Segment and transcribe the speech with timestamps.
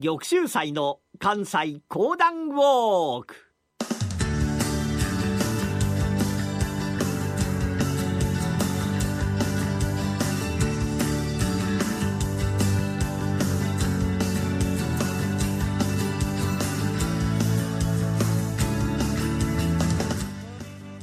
[0.00, 3.36] 玉州祭の関西講談ウォーク。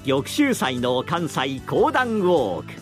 [0.05, 2.73] 玉州祭の関西講談ウォーク。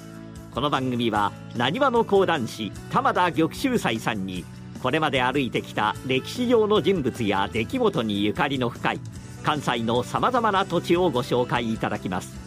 [0.52, 4.44] この番組はなにわの講談師玉田玉州祭さんに
[4.82, 8.99] これまで歩いてきた歴史上の人物や出来事にゆかりの深い
[9.44, 12.38] 関西のさまざまな土地をご紹介いただきます。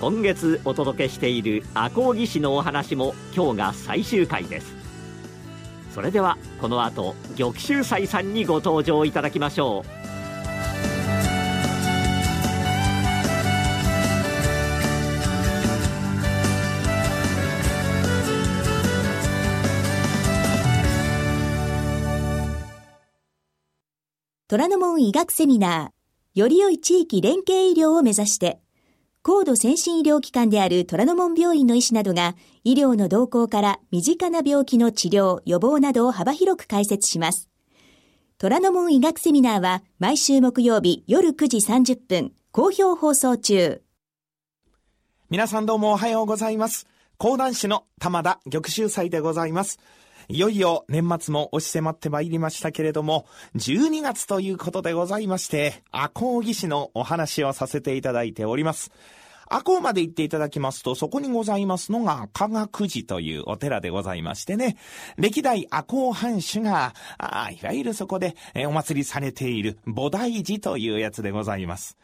[0.00, 4.76] 今月お届けしている赤荻市のお話も今日が最終回です。
[5.92, 9.97] それではこの後玉州斎さんにご登場いただきましょう。
[24.50, 28.62] 虎ノ門医学セミナー、より良い地域連携医療を目指して、
[29.20, 37.50] 高度先進医療機関である虎ノ門病院の医師などが、医療の動向から身近な病気の治療、予防などを幅広く解説します。
[38.38, 43.82] 虎ノ門医学セミナーは、毎週木曜日夜9時30分、好評放送中。
[45.28, 46.86] 皆さんどうもおはようございます。
[47.18, 49.78] 講談師の玉田玉秀祭でございます。
[50.30, 53.24] いよいよ年末も押し迫ってまいりましたけれども、
[53.56, 58.90] 12月ということでございまして、赤穂義のお話をさせていただいております。
[59.50, 64.76] 赤穂まで行っていただきますと、そこにございますのが、科学寺というお寺でございましてね、
[65.16, 71.96] 歴代赤穂藩主が、あいわゆるそこで、えお祭りされている菩提寺というやつでございます。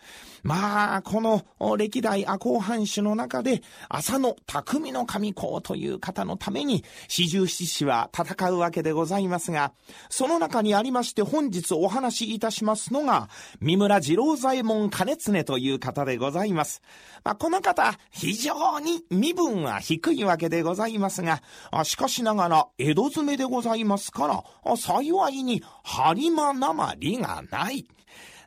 [0.42, 1.42] まあ、この
[1.78, 9.72] 歴代赤穂藩主の中で、浅野匠の神公という方のために、四十七士は戦うわけでございますが、
[10.11, 16.83] その中にありまして本日お話しいたしますのが、三村次郎左衛門兼常という方でございます。
[17.25, 21.43] ま、この方、非常に身分は低いわけでございますが、
[21.84, 24.27] しかしながら江戸詰めでございますか
[24.65, 27.87] ら、幸いに播磨なまりがない。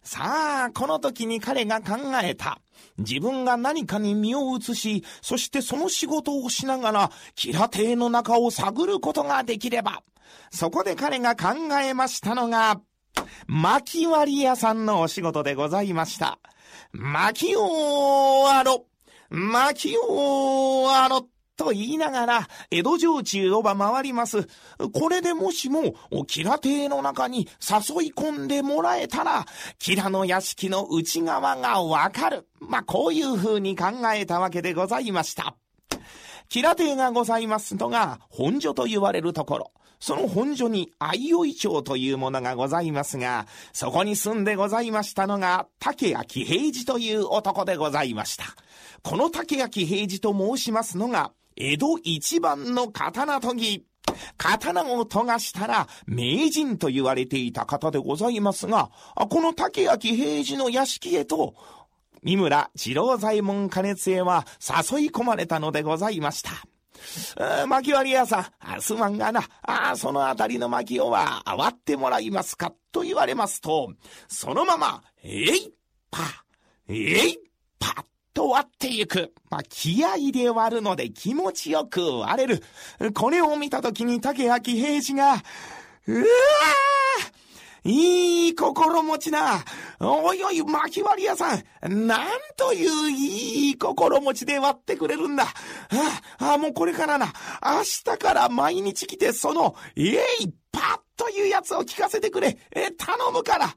[0.03, 2.59] さあ、この時に彼が考えた。
[2.97, 10.03] 自分が何かに身を移し、そしてその仕事をしながら、キラ亭の中を探ることができれば、
[10.51, 12.79] そこで彼が考えましたのが、
[13.47, 16.39] 薪割り屋さんのお仕事でございました。
[16.91, 18.85] 薪をあろ
[19.29, 21.27] 薪をあろ
[21.57, 24.47] と言いながら、江戸城中をば回ります。
[24.93, 25.95] これでもしも、
[26.27, 29.45] キラ邸の中に誘い込んでもらえたら、
[29.79, 32.47] キラの屋敷の内側がわかる。
[32.59, 35.55] まあ、こういう風に考えたわけでございました。
[36.47, 39.71] キラ邸がございますのが、本所と言われるところ。
[39.99, 48.45] その本所に相生町というものがございますが、そこに住んでございましたのが、竹谷喜平次という男でございました。
[49.01, 53.85] この竹谷喜平次と申しますのが、江戸一番の刀研ぎ。
[54.37, 61.55] 刀を研がしたら名人と言われていた方でございますが、この竹焼平次の屋敷へと、
[62.23, 66.51] 三村次郎左衛門兼津へは誘い込まれたのでございました。
[67.67, 73.93] 薪割り屋さん、すまんがな、あそのあたりの薪をは割ってもらいますかと言われますと、
[74.27, 75.71] そのまま、えいっ
[76.11, 76.19] ぱ、
[76.87, 77.37] えいっ
[77.79, 79.33] ぱと割っていく。
[79.49, 82.63] まあ、気合で割るので気持ちよく割れる。
[83.13, 85.43] これを見たときに竹明平次が、
[86.07, 86.25] うわ
[87.87, 89.63] いい心持ちな。
[90.01, 92.07] おいおい、巻割り屋さん。
[92.07, 92.27] なん
[92.57, 95.45] といういい心持ちで割ってくれるんだ。
[96.39, 97.27] ああ、もうこれからな。
[97.63, 102.57] 明日から毎日来て、その、えい、パッというやつを聞かせてくれ。
[102.71, 103.73] え、頼むから。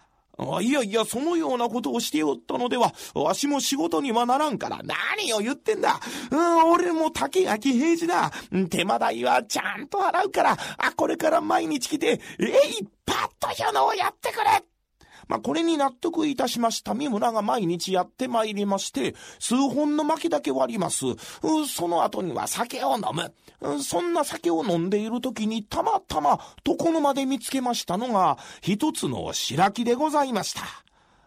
[0.63, 6.01] いやいや、そのようなことをしておったのでは、わしも仕事にはならんから、何を言ってんだ。
[6.31, 8.31] うん、俺も竹垣平次だ。
[8.71, 14.63] 手間代はちゃんと払うから、あ、これから毎日来て、えい、パッというのをやってくれ
[15.31, 21.07] まあ、これに納得いたしました三村が毎日やってまいりまして、数本の薪だけ割ります。
[21.69, 23.33] その後には酒を飲む。
[23.81, 30.63] そんな酒を飲んでいる時にたまたま床の間で見つけましたのが、一つの白木でございました。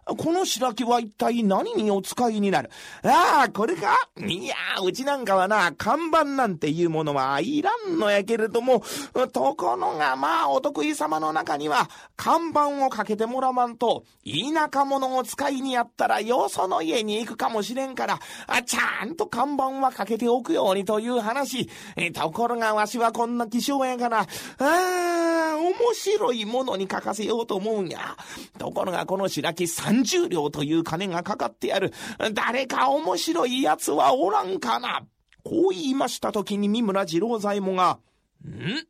[0.06, 2.70] この白木は一体何にお使いになる？
[3.04, 3.98] ああ、これか？
[4.20, 8.84] いやうちなんかはな、看板なんていうものはいらんのやけれども、
[9.32, 21.70] ところがまあ、お得意様の中には、看板をかけてもらわんと、田舎者を使いにやったらよその家に行くかもしれんから、あちゃんと看板はかけておくようにという話。
[22.14, 24.26] ところがわしはこんな気象やから、あ
[24.60, 28.18] あ、面白いものに書かせようと思うんや。
[28.58, 31.94] ところがこの白木さん30両という金がかかってやる。
[32.34, 35.06] 誰か面白い奴はおらんかな。
[35.44, 38.00] こう言いました時に三村次郎左衛門が、
[38.46, 38.88] ん？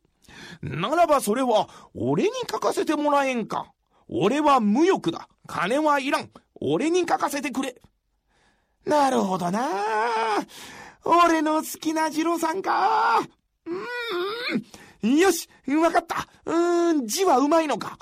[0.62, 3.72] ならばそれは俺に書かせてもらえんか。
[4.08, 5.28] 俺は無欲だ。
[5.46, 6.30] 金はいらん。
[6.60, 7.74] 俺に書かせてくれ。
[8.86, 9.66] なるほどな
[11.04, 13.20] 俺の好きな次郎さんか。
[15.02, 15.16] うん。
[15.16, 16.28] よし、わかった。
[16.46, 17.98] うん、字はうまいのか。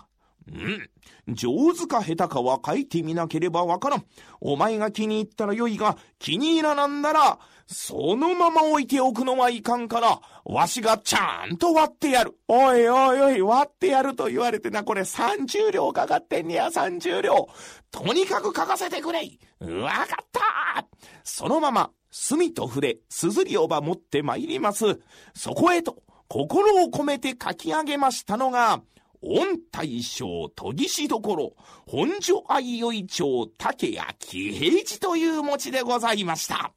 [0.49, 1.35] うん。
[1.35, 4.05] 上手か下手かは書いてみなければわからん。
[4.41, 12.37] お前が気に入ったらよいが、気に入らなんなら、そのまま置いておくのはいかんから、わしがちゃんと割ってやる。
[12.49, 17.49] おいおいおい、割ってやると言われてな、これ30両かかってんねや、30両。
[17.91, 19.21] とにかく書かせてくれ。
[19.61, 20.87] わかった
[21.25, 25.01] そのまま、墨と筆、すずりをば持って参ります。
[25.35, 28.83] そこへと、心を込めて書き上げましたのが、
[29.23, 31.53] 御大将研ぎしどころ、
[31.87, 36.73] 本所愛よい町竹谷喜平寺という持ちでございました。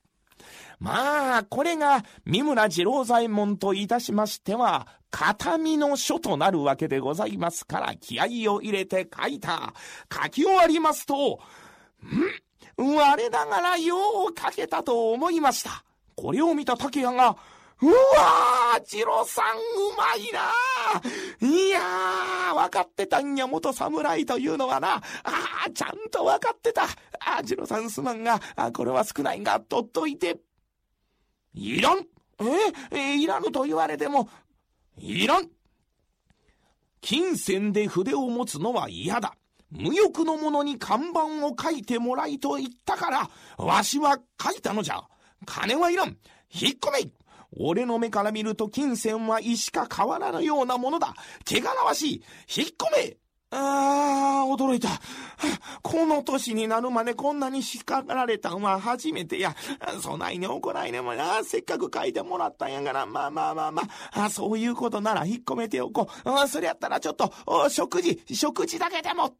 [0.79, 9.73] まあ、これが三村次郎左衛門といたしましては、形見の書となるわけでございますから、気合を入れて書いた。
[10.11, 11.39] 書き終わりますと、
[12.81, 13.95] ん我ながらよ
[14.29, 15.83] う書けたと思いました。
[16.15, 17.37] これを見た竹谷が、
[17.81, 19.59] うわー、ジロさんう
[19.97, 20.51] まいな
[21.41, 24.95] いやー、分かってたんや、元侍というのはな。
[24.95, 26.83] あー、ちゃんと分かってた。
[26.83, 30.37] あー、ジロさんすまんが、あこれは少ないが、取っといて。
[31.53, 31.99] いらん
[32.91, 34.29] ええいらぬと言われても、
[34.97, 35.49] いらん
[37.01, 39.35] 金銭で筆を持つのは嫌だ。
[39.69, 45.03] 無欲の者に看板を書いてもらいと言ったから、わしは書いたのじゃ。
[45.45, 46.17] 金はいらん。
[46.51, 47.11] 引っ込め
[47.57, 51.13] 俺の目から見ると金銭は石か変わらぬようなものだ。
[51.49, 52.23] 汚らわしい。
[52.55, 53.17] 引っ込め
[53.51, 54.89] ああ、驚いた。
[55.81, 59.55] この年になるまでこんなに叱られたんは初めてや。
[60.01, 61.43] そないに怒らいねもな。
[61.43, 63.05] せっかく書いてもらったんやから。
[63.05, 64.29] まあまあまあまあ。
[64.29, 66.47] そういうことなら引っ込めておこう。
[66.49, 67.31] それやったらちょっと、
[67.69, 69.35] 食事、食事だけでも。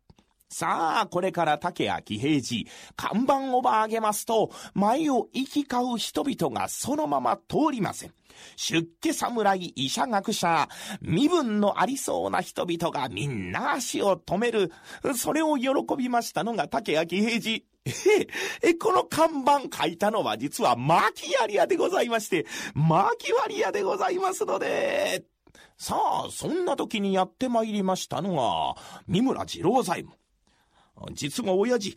[0.49, 8.13] さあ、これから竹谷喜平寺、看板をば上げますと、前を行き交う人々がそのまま通りません。
[8.55, 10.69] 出家侍、医者学者、
[11.01, 14.71] 身分のありそうな人々がみんな足を止める。
[15.15, 17.59] それを喜びましたのが竹谷喜平寺。
[18.63, 25.25] え、この看板書いたのは実は巻きり屋でございまして、巻き割り屋でございますので、
[25.77, 30.24] さあ、そんな時にやって参りましたのが、三村次郎左衛門。
[31.13, 31.95] 実は親父、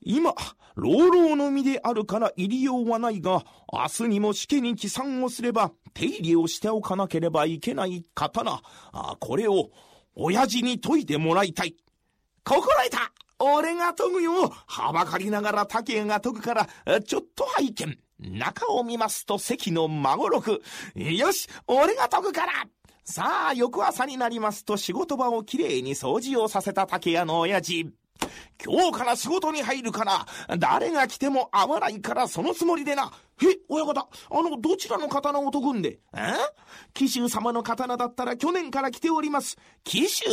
[0.00, 0.34] 今、
[0.74, 8.60] 老老の身であるから入りようはないが、明日にも死家に帰参をすれば、手入れをしておかなければいけない刀。
[8.92, 9.70] あこれを、
[10.14, 11.76] 親父に解いてもらいたい。
[12.44, 16.68] 心得た俺が研ぐよはばかりながら竹が研ぐから、
[17.02, 17.98] ちょっと拝見。
[18.18, 20.62] 中を見ますと関の孫六。
[20.94, 22.52] よし俺が研ぐから
[23.04, 27.92] さあ、翌朝になりますと仕事場をきれいに掃除をさせた竹屋の親父。
[28.64, 30.26] 今日から仕事に入るから、
[30.58, 33.12] 誰が来ても会わないからそのつもりでな。
[33.42, 35.98] え、親方、あの、どちらの刀を研ぐんで？
[36.14, 36.32] え？
[36.94, 39.58] 紀州様の刀だったら去年から来ております。
[39.84, 40.24] 紀州？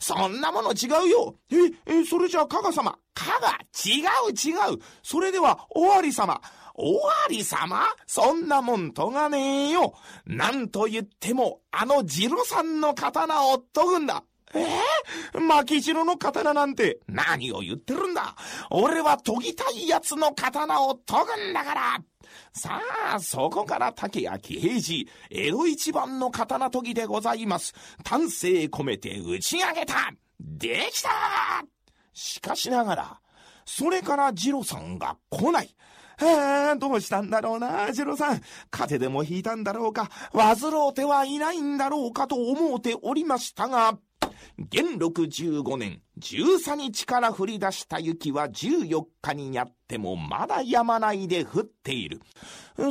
[0.00, 1.36] そんなもの違うよ。
[1.50, 2.98] え、え、それじゃあ加賀様。
[3.14, 3.48] 加賀？
[3.86, 4.78] 違う違う。
[5.02, 6.40] それでは、尾張様。
[6.74, 7.84] 尾張様？
[8.06, 9.94] そんなもんとがねえよ。
[10.26, 14.24] なんと言っても、あの次郎さんの刀を研ぐんだ。
[14.54, 17.00] えー、巻城の刀なんて。
[17.06, 18.34] 何を言ってるんだ。
[18.70, 21.98] 俺は研ぎたい奴の刀を研ぐんだから。
[22.52, 22.80] さ
[23.14, 27.74] あ、そこから竹谷喜平寺、江戸一番の刀研ぎでございます。
[28.04, 30.12] 丹精込めて打ち上げた。
[30.40, 31.10] できた！
[32.12, 33.20] しかしながら、
[33.64, 35.74] それから次郎さんが来ない。
[36.20, 38.40] えどうしたんだろうな、ジロさん。
[38.70, 40.56] 風邪でもひいたんだろうか、患
[40.88, 43.96] うてはいないんだろうかと思うておりましたが、
[44.58, 52.20] 元禄15年13日から降り出した雪は14日にやってもまだ止まないで降っている。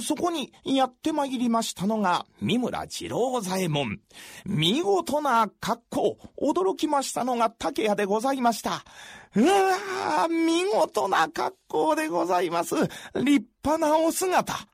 [0.02, 4.00] そこにやってまいりましたのが三村次郎左衛門。
[4.46, 8.84] 見事な格好、驚きましたのが竹屋でございました。
[9.36, 12.76] うわ見事な格好でございます。
[13.16, 14.68] 立派なお姿。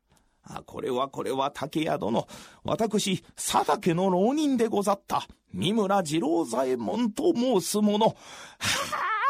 [0.46, 2.28] あこれはこれは竹屋殿。
[2.64, 5.28] 私、佐竹の浪人でござった。
[5.54, 8.08] 三村次郎左衛門と申す者。
[8.08, 8.16] は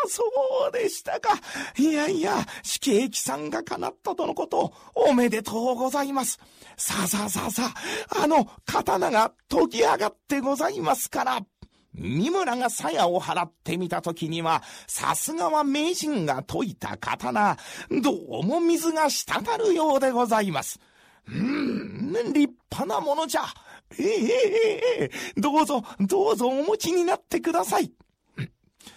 [0.06, 0.24] あ、そ
[0.70, 1.40] うでしたか。
[1.78, 6.40] いやいや、死刑期さんが叶ったとのこと、おめでとうございます。
[6.78, 7.74] さあさあさあさ
[8.16, 11.40] あ、あの刀が解き上がってございますから。
[11.96, 17.58] 三村が鞘を払ってみたときには、さすがは名人が解いた刀、
[18.02, 20.80] どうも水が滴るようでございます。
[21.28, 23.44] うーん、立派なものじゃ。
[24.00, 24.10] ええ
[25.00, 27.92] ええどうぞ、どうぞお持ちになってください。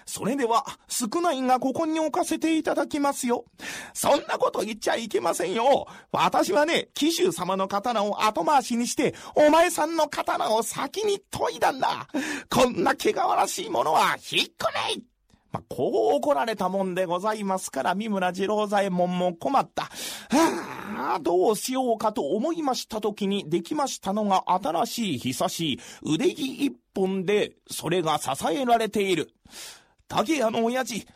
[0.04, 3.44] それでは、少ないがここに置かせていただきますよ。
[3.92, 5.86] そんなこと言っちゃいけませんよ。
[6.12, 12.06] 私はね、紀州様の刀を後回しにして、お前さんの刀を先に研いだんだ。
[12.50, 15.15] こんな汚らしいものは引っこねい
[15.56, 19.84] まあ、こう怒られたもんでございますから、三村次郎左衛門も困った。
[19.84, 29.30] はあ、どうしようかと思いました時にできましたのが新しい久しい腕木一本で、それが支えられている。
[30.08, 31.06] 竹屋の親父、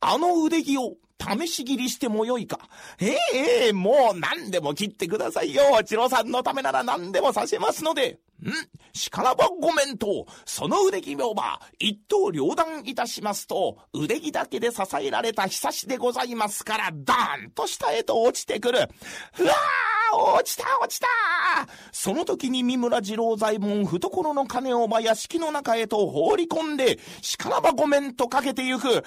[0.00, 2.60] あの腕木を試し切りしてもよいか。
[2.98, 5.62] えええ、もう何でも切ってくださいよ。
[5.84, 8.18] チロさんのためなら何でもさせますので。
[8.50, 8.52] ん。
[8.92, 18.78] しからばごめんと、その腕木名馬、一刀両断いたしますと、腕木だけで支えられた久しでございますから、ダーンと下へと落ちてくる。
[19.38, 21.06] うわー落ちた落ちた。
[21.90, 28.88] その時に三村次郎左衛門懐の金をば屋敷の中へと放り込んで、しからばごめんとかけてゆく。
[28.88, 29.02] おい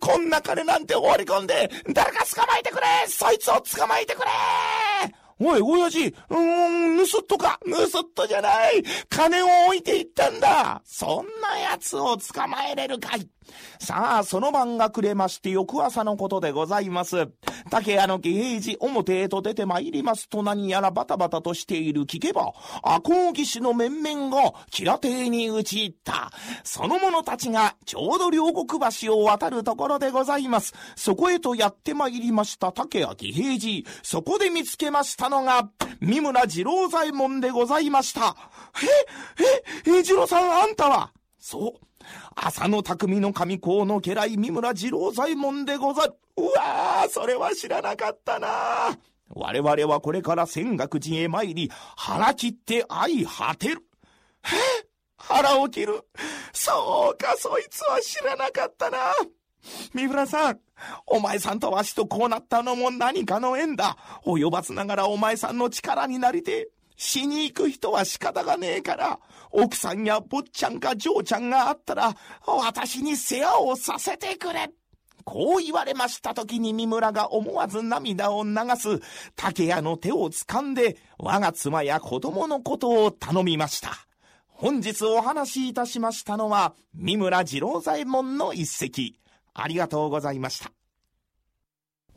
[0.00, 2.86] こんな金なんて放り込んで、誰か捕まえてくれ。
[3.06, 4.93] そいつを捕まえてくれ。
[5.40, 7.58] おい、親父、うーん、盗っとか。
[7.64, 8.84] 盗っとじゃない。
[9.08, 10.80] 金を置いていったんだ。
[10.84, 13.28] そんな奴を捕まえれるかい。
[13.78, 17.28] さあ、その晩が暮れまして翌朝のことでございます。
[17.70, 26.30] 竹屋の義平寺表へと出て参りますと何やらバタバタとしている聞けば、赤穂義士の面々が吉良邸に打ち入った。
[26.62, 30.74] その者たちがちょうど両国橋を渡るところでございます。
[30.96, 33.90] そこへとやって参りました竹屋義平寺。
[34.02, 35.68] そこで見つけましたのが、
[36.00, 38.36] 三村次郎左衛門でございました。
[39.86, 41.12] え、え、え、次郎さんあんたは？
[41.38, 41.72] そう。
[42.34, 46.14] 浅野匠の上公の家来三村次郎左衛門でござる。
[46.36, 48.48] うわー、それは知らなかったな
[49.30, 53.82] 我々はこれから仙岳寺へ参り、腹切って相果てる。
[55.16, 56.02] 腹を切る？
[56.52, 58.98] そうか、そいつは知らなかったな。
[59.94, 60.60] 三村さん、
[61.06, 63.96] お前さんとわしとこうなったのも何かの縁だ。
[64.26, 69.18] 及ばずながらお前さんの力になりて、死に行く人は仕方がねえから、
[69.50, 72.14] 奥さんや坊ちゃんか嬢ちゃんがあったら、
[72.46, 74.70] 私に世話をさせてくれ。
[75.24, 79.00] こう言われました時に三村が思わず涙を流す、
[79.34, 83.90] 竹屋の手を掴んで、我が妻や子供のことを頼みました。
[84.46, 89.18] 本日お話しいたしましたのは、三村次郎左衛門の一席。
[89.54, 90.70] ありがとうございました。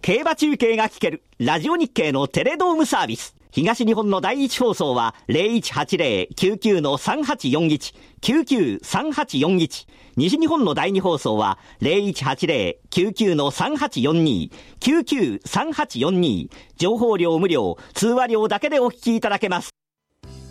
[0.01, 3.35] 競馬中継が聞ける、ラジオ日経のテレドームサービス。
[3.51, 9.87] 東日本の第一放送は0180-99-3841、99-3841。
[10.15, 16.49] 西日本の第二放送は0180-99-3842、99-3842。
[16.77, 19.71] 情報量無料、通話料だけでお聞きいただけます。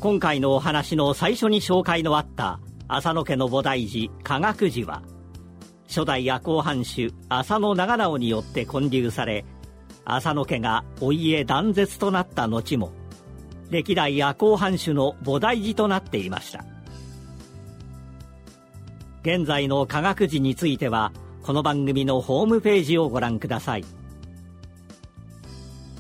[0.01, 5.03] 今回のお話の最初に紹介のあった浅野家の菩提寺、科学寺は、
[5.89, 9.45] 初代夜行藩主浅野長直によって建立され、
[10.05, 12.93] 浅野家がお家断絶となった後も
[13.71, 16.65] 歴代夜行藩主の菩提寺となっていました。
[19.23, 21.13] 現在の科学寺については
[21.43, 23.85] この番組のホームページをご覧ください。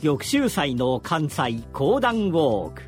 [0.02, 2.82] 玉州祭の関西講談ウォーク。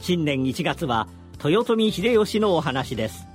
[0.00, 1.06] 新年1月は
[1.44, 3.26] 豊臣秀吉のお話です。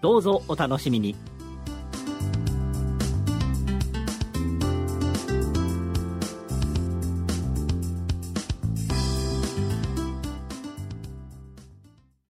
[0.00, 1.16] どうぞお楽しみに。